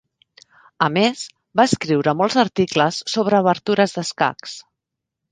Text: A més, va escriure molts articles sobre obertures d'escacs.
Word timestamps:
A 0.85 0.85
més, 0.93 1.19
va 1.59 1.65
escriure 1.69 2.15
molts 2.21 2.37
articles 2.43 2.97
sobre 3.17 3.43
obertures 3.43 3.93
d'escacs. 3.99 4.57